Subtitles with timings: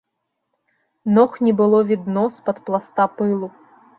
[1.17, 3.51] Ног не было відно з-пад пласта пылу.